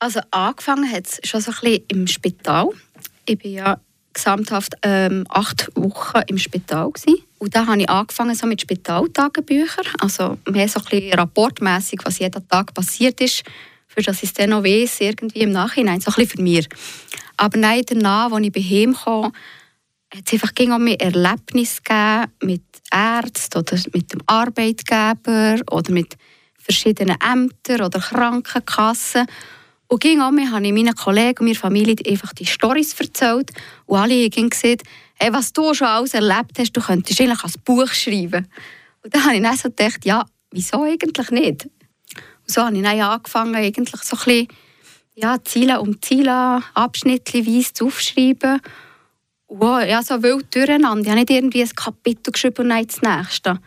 Also 0.00 0.20
angefangen 0.30 0.90
hat 0.92 1.06
es 1.06 1.20
schon 1.28 1.40
so 1.40 1.50
ein 1.50 1.56
bisschen 1.60 1.84
im 1.88 2.06
Spital. 2.06 2.68
Ich 3.28 3.44
war 3.44 3.50
ja 3.50 3.80
gesamthaft 4.12 4.74
ähm, 4.82 5.24
acht 5.28 5.70
Wochen 5.74 6.22
im 6.26 6.38
Spital. 6.38 6.90
Gewesen. 6.90 7.22
Und 7.38 7.54
da 7.54 7.66
habe 7.66 7.80
ich 7.80 7.88
angefangen 7.88 8.34
so 8.34 8.46
mit 8.46 8.60
Spitaltagebüchern, 8.60 9.84
also 10.00 10.38
mehr 10.50 10.68
so 10.68 10.80
ein 10.80 10.86
bisschen 10.90 11.12
rapportmässig, 11.14 12.00
was 12.04 12.18
jeden 12.18 12.48
Tag 12.48 12.74
passiert 12.74 13.20
ist, 13.20 13.44
für 13.86 14.02
das 14.02 14.22
es 14.22 14.32
dann 14.32 14.50
noch 14.50 14.64
weiss, 14.64 15.00
irgendwie 15.00 15.40
im 15.40 15.52
Nachhinein, 15.52 16.00
so 16.00 16.10
ein 16.16 16.26
für 16.26 16.40
mich. 16.40 16.68
Aber 17.36 17.58
nein, 17.58 17.82
danach, 17.86 18.32
als 18.32 18.46
ich 18.46 18.52
bei 18.52 18.60
ihm 18.60 18.94
kam, 18.94 19.32
hat 20.12 20.22
es 20.26 20.32
einfach 20.32 20.54
ging 20.54 20.72
um 20.72 20.82
mir 20.82 20.98
Erlebnisse 20.98 21.82
gegeben 21.82 22.32
mit 22.42 22.62
Ärzten 22.90 23.58
oder 23.58 23.78
mit 23.92 24.12
dem 24.12 24.22
Arbeitgeber 24.26 25.60
oder 25.70 25.92
mit 25.92 26.16
verschiedenen 26.58 27.16
Ämtern 27.20 27.82
oder 27.82 28.00
Krankenkassen. 28.00 29.26
Und 29.88 30.00
ging 30.02 30.18
mir, 30.18 30.50
habe 30.50 30.66
ich 30.66 30.72
meinen 30.72 30.94
Kollegen 30.94 31.38
und 31.40 31.46
meiner 31.46 31.58
Familie 31.58 31.96
einfach 32.06 32.34
die 32.34 32.44
Storys 32.44 32.92
erzählt. 33.00 33.50
Und 33.86 33.98
alle 33.98 34.14
haben 34.14 34.50
gesagt, 34.50 34.82
hey, 35.14 35.32
was 35.32 35.52
du 35.52 35.72
schon 35.72 35.86
alles 35.86 36.12
erlebt 36.12 36.58
hast, 36.58 36.72
du 36.72 36.80
könntest 36.82 37.20
eigentlich 37.20 37.42
ein 37.42 37.52
Buch 37.64 37.88
schreiben. 37.88 38.46
Und 39.02 39.14
dann 39.14 39.24
habe 39.24 39.36
ich 39.36 39.42
dann 39.42 39.56
so 39.56 39.70
gedacht, 39.70 40.04
ja, 40.04 40.26
wieso 40.50 40.82
eigentlich 40.82 41.30
nicht? 41.30 41.64
Und 41.64 41.70
so 42.44 42.62
habe 42.62 42.76
ich 42.76 42.82
dann 42.82 43.00
angefangen, 43.00 43.54
eigentlich 43.54 44.02
so 44.02 44.16
ein 44.16 44.24
bisschen, 44.24 44.48
ja, 45.14 45.42
Ziele 45.42 45.80
um 45.80 46.00
Ziele, 46.02 46.62
abschnittweise 46.74 47.58
aufzuschreiben. 47.58 48.60
Und 49.46 49.88
ja, 49.88 50.02
so 50.02 50.22
wild 50.22 50.54
durcheinander. 50.54 51.00
Ich 51.00 51.08
habe 51.08 51.20
nicht 51.20 51.30
irgendwie 51.30 51.62
ein 51.62 51.70
Kapitel 51.70 52.30
geschrieben 52.30 52.64
und 52.64 52.68
dann 52.68 52.86
das 52.86 53.00
nächste. 53.00 53.58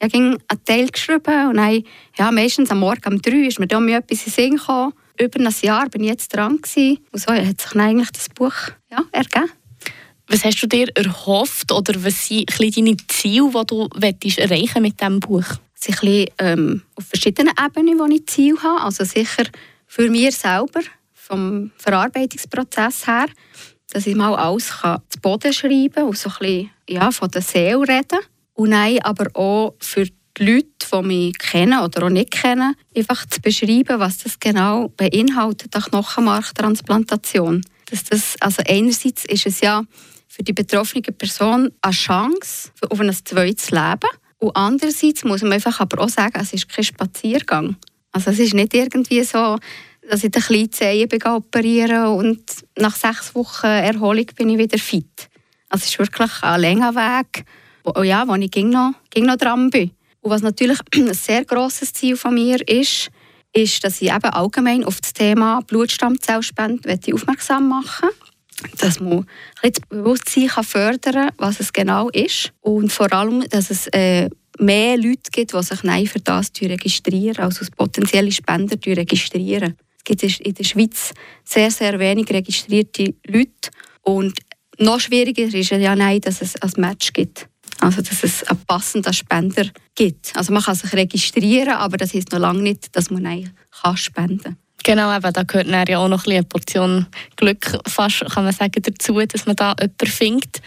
Ich 0.00 0.14
habe 0.14 0.16
einen 0.24 0.64
Teil 0.64 0.88
geschrieben 0.88 1.48
und 1.50 1.56
dann, 1.58 1.82
ja, 2.16 2.30
meistens 2.32 2.70
am 2.70 2.80
Morgen 2.80 3.12
um 3.12 3.20
drei 3.20 3.46
ist 3.46 3.58
mir 3.58 3.66
dann 3.66 3.86
etwas 3.88 4.20
in 4.20 4.24
den 4.24 4.32
Sinn 4.32 4.56
gekommen 4.56 4.94
über 5.20 5.40
ein 5.40 5.54
Jahr 5.62 5.88
bin 5.88 6.04
ich 6.04 6.10
jetzt 6.10 6.34
dran 6.34 6.60
gewesen. 6.60 6.98
und 7.12 7.20
so 7.20 7.32
hat 7.32 7.60
sich 7.60 7.76
eigentlich 7.76 8.10
das 8.10 8.28
Buch 8.28 8.54
ja, 8.90 9.04
ergeben. 9.12 9.50
Was 10.28 10.44
hast 10.44 10.60
du 10.60 10.66
dir 10.66 10.88
erhofft 10.96 11.70
oder 11.70 12.02
was 12.02 12.26
sind 12.26 12.50
deine 12.58 12.96
Ziele, 13.08 13.50
die 13.50 13.66
du 13.66 13.88
erreichen 14.40 14.82
mit 14.82 15.00
diesem 15.00 15.20
Buch? 15.20 15.46
Es 15.78 15.84
sind 15.86 16.02
ein 16.02 16.26
ähm, 16.38 16.82
auf 16.96 17.04
verschiedenen 17.06 17.54
Ebenen, 17.64 18.10
die 18.10 18.16
ich 18.16 18.26
Ziele 18.26 18.62
habe. 18.62 18.82
Also 18.82 19.04
sicher 19.04 19.44
für 19.86 20.10
mich 20.10 20.34
selber, 20.34 20.80
vom 21.12 21.70
Verarbeitungsprozess 21.76 23.06
her, 23.06 23.26
dass 23.92 24.06
ich 24.06 24.16
mal 24.16 24.34
alles 24.34 24.80
kann 24.80 25.02
zu 25.08 25.20
Boden 25.20 25.52
schreiben 25.52 25.92
kann 25.94 26.04
und 26.04 26.18
so 26.18 26.28
ein 26.28 26.36
bisschen, 26.38 26.70
ja, 26.88 27.10
von 27.10 27.30
der 27.30 27.42
Seele 27.42 27.80
reden. 27.80 28.18
Und 28.54 28.70
nein, 28.70 28.98
aber 29.02 29.28
auch 29.34 29.74
für 29.78 30.08
die 30.38 30.44
Leute, 30.44 30.68
die 30.92 31.02
mich 31.02 31.38
kennen 31.38 31.80
oder 31.80 32.04
auch 32.04 32.10
nicht 32.10 32.30
kennen, 32.30 32.74
einfach 32.94 33.26
zu 33.26 33.40
beschreiben, 33.40 33.98
was 33.98 34.18
das 34.18 34.38
genau 34.38 34.88
beinhaltet, 34.96 35.74
eine 35.74 35.84
Knochenmarktransplantation. 35.84 37.62
Dass 37.90 38.04
das, 38.04 38.34
also 38.40 38.62
einerseits 38.66 39.24
ist 39.24 39.46
es 39.46 39.60
ja 39.60 39.82
für 40.28 40.42
die 40.42 40.52
betroffene 40.52 41.02
Person 41.02 41.70
eine 41.80 41.92
Chance 41.94 42.70
auf 42.88 43.00
ein 43.00 43.12
zweites 43.12 43.70
Leben. 43.70 44.10
Und 44.38 44.54
andererseits 44.54 45.24
muss 45.24 45.42
man 45.42 45.54
einfach 45.54 45.80
aber 45.80 46.02
auch 46.02 46.08
sagen, 46.08 46.38
es 46.40 46.52
ist 46.52 46.68
kein 46.68 46.84
Spaziergang. 46.84 47.76
Also 48.12 48.30
es 48.30 48.38
ist 48.38 48.54
nicht 48.54 48.74
irgendwie 48.74 49.22
so, 49.22 49.58
dass 50.08 50.24
ich 50.24 50.30
den 50.30 50.42
kleinen 50.42 50.72
Zehen 50.72 51.22
operieren 51.24 52.06
und 52.08 52.42
nach 52.78 52.94
sechs 52.94 53.34
Wochen 53.34 53.66
Erholung 53.66 54.26
bin 54.36 54.50
ich 54.50 54.58
wieder 54.58 54.78
fit. 54.78 55.28
Also 55.68 55.84
es 55.84 55.90
ist 55.90 55.98
wirklich 55.98 56.42
ein 56.42 56.60
langer 56.60 56.94
Weg, 56.94 57.44
wo, 57.82 58.02
ja, 58.02 58.26
wo 58.26 58.34
ich 58.34 58.50
ging 58.50 58.70
noch, 58.70 58.92
ging 59.10 59.24
noch 59.24 59.36
dran 59.36 59.70
bin. 59.70 59.90
Und 60.26 60.32
was 60.32 60.42
natürlich 60.42 60.80
ein 60.96 61.14
sehr 61.14 61.44
grosses 61.44 61.92
Ziel 61.92 62.16
von 62.16 62.34
mir 62.34 62.58
ist, 62.68 63.10
ist, 63.52 63.84
dass 63.84 64.02
ich 64.02 64.10
eben 64.10 64.24
allgemein 64.24 64.82
auf 64.82 65.00
das 65.00 65.12
Thema 65.12 65.60
Blutstammzellspende 65.60 66.98
aufmerksam 67.14 67.68
machen 67.68 68.08
dass 68.78 69.00
man 69.00 69.26
das 69.62 69.72
Bewusstsein 69.88 70.48
kann 70.48 70.64
fördern 70.64 71.12
kann, 71.12 71.30
was 71.36 71.60
es 71.60 71.74
genau 71.74 72.08
ist. 72.08 72.54
Und 72.62 72.90
vor 72.90 73.12
allem, 73.12 73.46
dass 73.50 73.70
es 73.70 73.86
äh, 73.88 74.30
mehr 74.58 74.96
Leute 74.96 75.30
gibt, 75.30 75.52
die 75.52 75.62
sich 75.62 75.82
nein 75.82 76.06
für 76.06 76.20
das 76.20 76.50
registrieren, 76.60 77.44
also 77.44 77.60
als 77.60 77.70
potenzielle 77.70 78.32
Spender 78.32 78.76
registrieren. 78.84 79.76
Es 79.98 80.04
gibt 80.04 80.22
in 80.40 80.54
der 80.54 80.64
Schweiz 80.64 81.12
sehr, 81.44 81.70
sehr 81.70 81.98
wenig 82.00 82.30
registrierte 82.30 83.14
Leute. 83.26 83.70
Und 84.00 84.36
noch 84.78 85.00
schwieriger 85.00 85.42
ist 85.42 85.70
ja 85.70 85.94
nein, 85.94 86.22
dass 86.22 86.40
es 86.40 86.56
ein 86.56 86.72
Match 86.78 87.12
gibt. 87.12 87.48
Also, 87.80 88.02
dass 88.02 88.22
es 88.22 88.42
einen 88.44 88.58
passenden 88.66 89.12
Spender 89.12 89.66
gibt. 89.94 90.32
Also, 90.34 90.52
man 90.52 90.62
kann 90.62 90.74
sich 90.74 90.92
registrieren, 90.92 91.74
aber 91.74 91.96
das 91.96 92.14
heißt 92.14 92.32
noch 92.32 92.38
lange 92.38 92.62
nicht, 92.62 92.94
dass 92.96 93.10
man 93.10 93.26
eigentlich 93.26 93.50
kann 93.82 93.96
spenden 93.96 94.42
kann. 94.42 94.56
Genau, 94.82 95.14
eben, 95.14 95.32
da 95.32 95.42
gehört 95.42 95.88
ja 95.88 95.98
auch 95.98 96.08
noch 96.08 96.26
eine 96.26 96.44
Portion 96.44 97.06
Glück 97.34 97.76
fast, 97.88 98.24
kann 98.32 98.44
man 98.44 98.52
sagen, 98.52 98.80
dazu, 98.80 99.18
dass 99.26 99.44
man 99.44 99.56
da 99.56 99.74
jemanden 99.80 100.06
findet. 100.06 100.62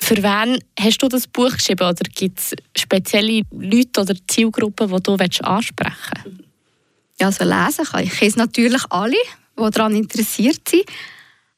Für 0.00 0.16
wen 0.16 0.58
hast 0.80 1.02
du 1.02 1.08
das 1.08 1.26
Buch 1.26 1.52
geschrieben 1.52 1.86
oder 1.86 2.02
gibt 2.14 2.40
es 2.40 2.54
spezielle 2.76 3.42
Leute 3.52 4.00
oder 4.00 4.14
Zielgruppen, 4.26 4.88
die 4.88 5.02
du 5.02 5.12
ansprechen 5.12 5.94
willst? 6.24 6.40
Ja, 7.20 7.26
also 7.26 7.44
lesen 7.44 7.84
kann 7.84 8.04
ich 8.04 8.22
es 8.22 8.36
natürlich 8.36 8.82
alle, 8.90 9.16
die 9.58 9.70
daran 9.70 9.94
interessiert 9.94 10.68
sind. 10.68 10.84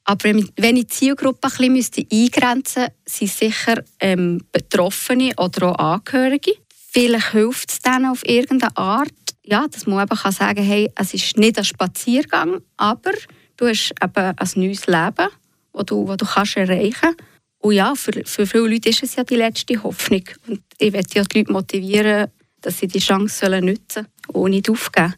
Aber 0.04 0.24
wenn 0.24 0.76
ich 0.76 0.86
die 0.86 0.86
Zielgruppe 0.86 1.48
ein 1.48 1.74
bisschen 1.74 2.06
eingrenzen 2.12 2.82
müsste, 2.82 2.92
sind 3.06 3.30
sicher 3.30 3.82
ähm, 4.00 4.42
Betroffene 4.52 5.32
oder 5.36 5.70
auch 5.70 5.94
Angehörige. 5.94 6.52
Vielleicht 6.92 7.32
hilft 7.32 7.70
es 7.70 7.78
denen 7.80 8.06
auf 8.06 8.26
irgendeine 8.26 8.76
Art, 8.76 9.12
ja, 9.44 9.66
dass 9.66 9.86
man 9.86 10.06
eben 10.06 10.16
kann 10.16 10.32
sagen 10.32 10.62
hey, 10.62 10.90
es 10.94 11.14
ist 11.14 11.36
nicht 11.36 11.58
ein 11.58 11.64
Spaziergang, 11.64 12.60
aber 12.76 13.12
du 13.56 13.66
hast 13.66 13.94
eben 14.02 14.14
ein 14.14 14.50
neues 14.54 14.86
Leben, 14.86 15.28
das 15.72 15.86
du, 15.86 16.06
das 16.06 16.16
du 16.18 16.26
kannst 16.26 16.56
erreichen 16.56 16.94
kannst. 17.00 17.18
Und 17.58 17.72
ja, 17.72 17.94
für, 17.94 18.12
für 18.26 18.46
viele 18.46 18.68
Leute 18.68 18.90
ist 18.90 19.02
es 19.02 19.16
ja 19.16 19.24
die 19.24 19.36
letzte 19.36 19.82
Hoffnung. 19.82 20.24
Und 20.46 20.60
ich 20.78 20.92
möchte 20.92 21.18
ja 21.18 21.24
die 21.24 21.38
Leute 21.38 21.52
motivieren, 21.52 22.30
dass 22.60 22.78
sie 22.78 22.88
die 22.88 22.98
Chance 22.98 23.48
nutzen 23.62 24.06
sollen 24.30 24.50
nicht 24.50 24.68
aufgeben. 24.68 25.14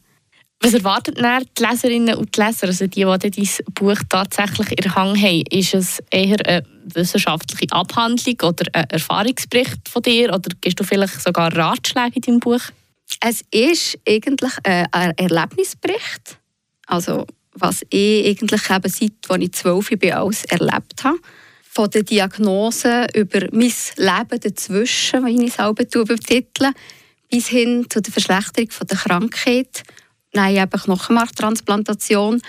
Was 0.60 0.74
erwartet 0.74 1.18
die 1.18 1.62
Leserinnen 1.62 2.16
und 2.16 2.34
die 2.36 2.40
Leser, 2.40 2.66
also 2.66 2.86
die, 2.86 3.04
die 3.04 3.30
dein 3.30 3.74
Buch 3.74 3.98
tatsächlich 4.08 4.72
in 4.72 4.94
Hand 4.94 5.22
haben? 5.22 5.42
Ist 5.50 5.74
es 5.74 6.02
eher 6.10 6.38
eine 6.46 6.64
wissenschaftliche 6.94 7.72
Abhandlung 7.72 8.36
oder 8.42 8.64
ein 8.72 8.84
Erfahrungsbericht 8.90 9.88
von 9.88 10.02
dir? 10.02 10.28
Oder 10.32 10.48
gibst 10.60 10.80
du 10.80 10.84
vielleicht 10.84 11.20
sogar 11.20 11.54
Ratschläge 11.54 12.16
in 12.16 12.22
deinem 12.22 12.40
Buch? 12.40 12.62
Es 13.20 13.44
ist 13.50 13.98
eigentlich 14.08 14.52
ein 14.64 15.12
Erlebnisbericht. 15.16 16.38
Also, 16.86 17.26
was 17.52 17.82
ich 17.90 18.26
eigentlich 18.26 18.70
eben 18.70 18.88
seit 18.88 19.30
als 19.30 19.42
ich 19.42 19.52
zwölf 19.52 19.88
bin, 19.90 20.12
alles 20.12 20.44
erlebt 20.46 21.04
habe. 21.04 21.18
Von 21.62 21.90
der 21.90 22.02
Diagnose 22.02 23.06
über 23.14 23.40
mein 23.52 23.72
Leben 23.96 24.40
dazwischen, 24.40 25.26
wie 25.26 25.44
ich 25.44 25.48
es 25.48 25.56
selber 25.56 25.84
betiteln 25.84 26.74
bis 27.30 27.48
hin 27.48 27.86
zu 27.88 28.00
der 28.00 28.12
Verschlechterung 28.12 28.88
der 28.88 28.96
Krankheit 28.96 29.82
nein, 30.36 30.56
eben 30.56 30.80
Knochenmarktransplantation, 30.80 32.40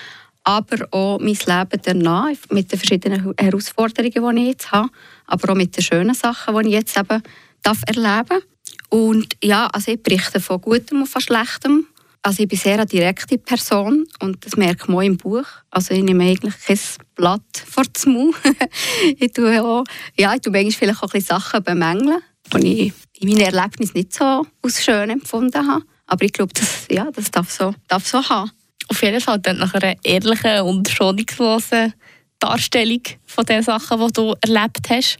aber 0.44 0.88
auch 0.91 1.20
mein 1.20 1.38
Leben 1.46 1.82
danach 1.84 2.38
mit 2.50 2.72
den 2.72 2.79
verschiedenen 2.79 3.34
Herausforderungen, 3.38 4.36
die 4.36 4.41
ich 4.44 4.48
jetzt 4.50 4.72
habe, 4.72 4.89
aber 5.25 5.51
auch 5.51 5.58
mit 5.58 5.75
den 5.75 5.84
schönen 5.84 6.13
Sachen, 6.13 6.56
die 6.62 6.70
ich 6.70 6.74
jetzt 6.75 6.98
eben 6.98 7.22
darf 7.63 7.82
erleben. 7.86 8.44
Und 8.89 9.36
ja, 9.44 9.67
also 9.67 9.91
ich 9.91 10.01
berichte 10.01 10.39
von 10.39 10.62
Gutem 10.62 11.01
und 11.01 11.08
von 11.08 11.22
Schlechtem. 11.22 11.88
Also 12.22 12.44
ich 12.44 12.50
bin 12.50 12.58
sehr 12.58 12.74
eine 12.74 12.86
direkte 12.86 13.38
Person 13.38 14.06
und 14.20 14.46
das 14.46 14.58
merkt 14.58 14.88
man 14.89 14.98
auch 14.98 15.01
im 15.01 15.17
Buch. 15.17 15.46
Also 15.70 15.94
ich 15.94 16.03
nehme 16.03 16.25
eigentlich 16.25 16.56
kein 16.65 16.79
Blatt 17.15 17.41
vor 17.65 17.84
den 17.84 18.13
Mund. 18.13 18.36
ich 19.17 19.32
tue 19.34 19.63
auch, 19.63 19.84
ja, 20.17 20.34
ich 20.34 20.41
tue 20.41 20.51
manchmal 20.51 20.72
vielleicht 20.72 21.00
auch 21.00 21.03
ein 21.03 21.20
bisschen 21.20 21.39
Sachen 21.39 21.63
bemängeln, 21.63 22.22
die 22.53 22.88
ich 22.88 22.94
in 23.22 23.29
meinen 23.29 23.53
Erlebnissen 23.53 23.98
nicht 23.98 24.13
so 24.13 24.46
als 24.62 24.84
schön 24.84 25.10
empfunden 25.10 25.67
habe. 25.67 25.84
Aber 26.08 26.26
ich 26.26 26.34
glaube, 26.34 26.54
das, 26.54 26.88
ja, 26.90 27.10
das 27.12 27.30
darf 27.32 27.52
so, 27.52 27.74
darf 27.88 28.08
so 28.08 28.24
haben. 28.28 28.52
Auf 28.88 29.04
jeden 29.04 29.22
Fall 29.22 29.40
dann 29.40 29.58
nach 29.58 29.74
einer 29.74 29.96
ehrlichen 30.04 30.62
und 30.62 30.90
schonungslosen 30.90 31.94
Darstellung 32.40 33.02
von 33.26 33.46
den 33.46 33.62
Sachen, 33.62 34.00
die 34.00 34.14
du 34.14 34.34
erlebt 34.42 34.90
hast. 34.90 35.18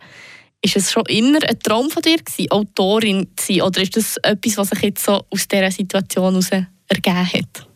Ist 0.62 0.78
es 0.78 0.92
schon 0.92 1.04
immer 1.08 1.40
ein 1.48 1.60
Traum 1.60 1.90
von 1.90 2.02
dir 2.02 2.18
gewesen, 2.18 2.52
Autorin 2.52 3.28
zu 3.36 3.54
sein? 3.54 3.62
Oder 3.62 3.82
ist 3.82 3.96
das 3.96 4.18
etwas, 4.18 4.58
was 4.58 4.70
sich 4.70 4.82
jetzt 4.82 5.04
so 5.04 5.26
aus 5.30 5.48
dieser 5.48 5.72
Situation 5.72 6.32
heraus 6.32 6.50
ergeben 6.88 7.34
hat? 7.34 7.68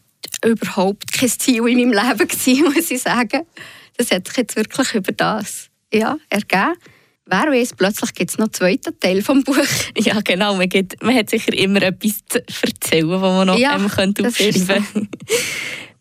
Überhaupt 0.44 1.12
kein 1.12 1.30
Ziel 1.30 1.68
in 1.68 1.91
meinem 1.91 1.91
Leben 1.91 2.27
gewesen, 2.27 2.63
muss 2.74 2.89
ich 2.89 3.01
sagen. 3.01 3.41
Das 3.98 4.10
hat 4.12 4.27
sich 4.27 4.38
jetzt 4.38 4.56
wirklich 4.56 4.94
über 4.96 5.12
das 5.12 5.70
ja, 5.94 6.18
ergeben. 6.30 6.74
Wer 7.32 7.50
weiß, 7.50 7.76
plötzlich 7.78 8.14
gibt 8.14 8.30
es 8.30 8.38
noch 8.38 8.48
einen 8.48 8.54
zweiten 8.54 9.00
Teil 9.00 9.22
des 9.22 9.44
Buches. 9.46 9.88
Ja, 9.98 10.20
genau. 10.20 10.56
Man, 10.56 10.68
gibt, 10.68 11.02
man 11.02 11.16
hat 11.16 11.30
sicher 11.30 11.54
immer 11.54 11.82
etwas 11.82 12.20
zu 12.28 12.44
erzählen, 12.62 13.10
was 13.10 13.22
man 13.22 13.48
noch 13.48 13.58
ja, 13.58 13.78
ähm, 13.78 13.88
könnte 13.88 14.28
aufschreiben 14.28 14.66
könnte. 14.66 15.08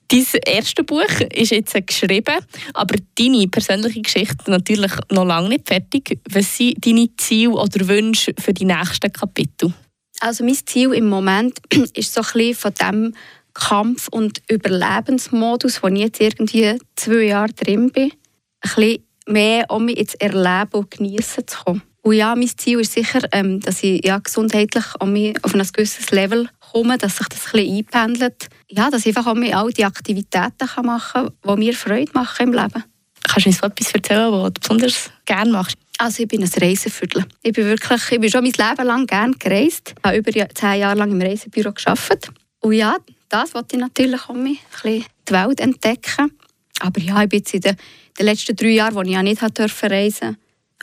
Dein 0.08 0.26
erste 0.44 0.82
Buch 0.82 1.20
ist 1.32 1.52
jetzt 1.52 1.86
geschrieben, 1.86 2.34
aber 2.74 2.96
deine 3.16 3.46
persönliche 3.46 4.02
Geschichte 4.02 4.50
natürlich 4.50 4.90
noch 5.12 5.24
lange 5.24 5.50
nicht 5.50 5.68
fertig. 5.68 6.18
Was 6.28 6.56
sind 6.56 6.84
deine 6.84 7.14
Ziele 7.16 7.52
oder 7.52 7.86
Wünsche 7.86 8.34
für 8.36 8.52
die 8.52 8.64
nächsten 8.64 9.12
Kapitel? 9.12 9.72
Also 10.18 10.42
mein 10.42 10.58
Ziel 10.66 10.92
im 10.94 11.08
Moment 11.08 11.60
ist 11.94 12.12
so 12.12 12.22
ein 12.22 12.26
bisschen 12.32 12.54
von 12.56 12.74
dem 12.74 13.14
Kampf- 13.54 14.08
und 14.08 14.42
Überlebensmodus, 14.50 15.80
wo 15.80 15.86
ich 15.86 16.00
jetzt 16.00 16.20
irgendwie 16.20 16.76
zwei 16.96 17.22
Jahre 17.26 17.52
drin 17.52 17.92
bin, 17.92 18.10
ein 18.10 18.74
bisschen 18.74 19.04
mehr 19.30 19.66
um 19.70 19.84
mich 19.86 19.98
ins 19.98 20.14
Erleben 20.14 20.72
und 20.72 20.90
Genießen 20.90 21.46
zu 21.46 21.58
kommen. 21.64 21.82
Und 22.02 22.14
ja, 22.14 22.34
mein 22.34 22.48
Ziel 22.48 22.80
ist 22.80 22.92
sicher, 22.92 23.20
ähm, 23.32 23.60
dass 23.60 23.82
ich 23.82 24.04
ja, 24.04 24.18
gesundheitlich 24.18 24.84
um 25.00 25.12
mich 25.12 25.36
auf 25.44 25.54
ein 25.54 25.62
gewisses 25.72 26.10
Level 26.10 26.48
komme, 26.72 26.96
dass 26.96 27.16
sich 27.16 27.28
das 27.28 27.46
ein 27.46 27.52
bisschen 27.52 27.76
einpendelt. 27.76 28.48
Ja, 28.68 28.90
dass 28.90 29.04
ich 29.04 29.16
einfach 29.16 29.30
um 29.30 29.40
mich 29.40 29.54
all 29.54 29.70
die 29.70 29.84
Aktivitäten 29.84 30.66
kann 30.66 30.86
machen 30.86 31.30
kann, 31.42 31.56
die 31.56 31.64
mir 31.64 31.74
Freude 31.74 32.12
machen 32.14 32.48
im 32.48 32.52
Leben. 32.54 32.84
Kannst 33.22 33.46
du 33.46 33.50
uns 33.50 33.58
so 33.58 33.66
etwas 33.66 33.92
erzählen, 33.92 34.32
was 34.32 34.52
du 34.54 34.60
besonders 34.60 35.10
gerne 35.26 35.50
machst? 35.52 35.76
Also 35.98 36.22
ich 36.22 36.28
bin 36.28 36.42
ein 36.42 36.50
Reiseviertel. 36.50 37.26
Ich 37.42 37.52
bin 37.52 37.66
wirklich, 37.66 38.00
ich 38.10 38.20
bin 38.20 38.30
schon 38.30 38.42
mein 38.42 38.52
Leben 38.52 38.86
lang 38.86 39.06
gerne 39.06 39.34
gereist. 39.38 39.94
Ich 39.98 40.04
habe 40.04 40.16
über 40.16 40.32
zehn 40.54 40.80
Jahre 40.80 40.98
lang 40.98 41.10
im 41.10 41.20
Reisebüro 41.20 41.72
gearbeitet. 41.72 42.30
Und 42.60 42.72
ja, 42.72 42.96
das 43.28 43.52
wollte 43.54 43.76
ich 43.76 43.80
natürlich 43.80 44.28
um 44.28 44.42
mich 44.42 44.60
ein 44.60 44.82
bisschen 44.82 45.04
die 45.28 45.32
Welt 45.32 45.60
entdecken. 45.60 46.32
Aber 46.80 47.00
ja, 47.00 47.22
ich 47.22 47.28
bin 47.28 47.40
jetzt 47.40 47.52
in 47.52 47.60
den, 47.60 47.76
den 48.20 48.26
letzten 48.26 48.56
drei 48.56 48.68
Jahren, 48.68 48.96
als 48.96 49.08
ich 49.08 49.14
ja 49.14 49.22
nicht 49.22 49.58
durfte 49.58 49.90
reisen 49.90 50.28
durfte, 50.28 50.36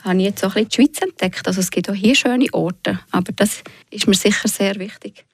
habe 0.04 0.18
ich 0.18 0.24
jetzt 0.24 0.44
auch 0.44 0.54
ein 0.54 0.64
bisschen 0.64 0.68
die 0.68 0.74
Schweiz 0.74 1.02
entdeckt. 1.02 1.46
Also 1.46 1.60
es 1.60 1.70
gibt 1.70 1.90
auch 1.90 1.94
hier 1.94 2.14
schöne 2.14 2.46
Orte. 2.52 3.00
Aber 3.10 3.32
das 3.32 3.62
ist 3.90 4.06
mir 4.06 4.14
sicher 4.14 4.48
sehr 4.48 4.76
wichtig. 4.76 5.24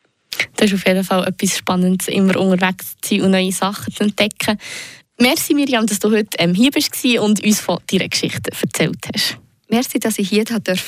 Das 0.56 0.70
ist 0.70 0.74
auf 0.74 0.86
jeden 0.86 1.04
Fall 1.04 1.26
etwas 1.26 1.58
Spannendes, 1.58 2.08
immer 2.08 2.36
unterwegs 2.38 2.96
zu 3.02 3.14
sein 3.14 3.22
und 3.22 3.30
neue 3.32 3.52
Sachen 3.52 3.92
zu 3.92 4.04
entdecken. 4.04 4.58
Merci 5.18 5.54
Miriam, 5.54 5.86
dass 5.86 6.00
du 6.00 6.10
heute 6.10 6.36
ähm, 6.38 6.54
hier 6.54 6.70
bist 6.70 7.04
und 7.04 7.44
uns 7.44 7.60
von 7.60 7.78
deiner 7.86 8.08
Geschichte 8.08 8.50
erzählt 8.50 8.98
hast. 9.14 9.38
Merci, 9.68 9.98
dass 9.98 10.18
ich 10.18 10.28
hier 10.28 10.44
sein 10.46 10.62
durfte. 10.62 10.82